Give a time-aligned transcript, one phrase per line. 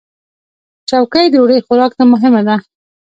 [0.89, 2.55] چوکۍ د ډوډۍ خوراک ته مهمه ده.